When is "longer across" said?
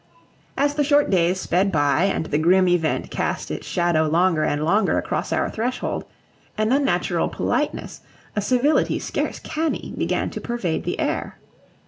4.65-5.31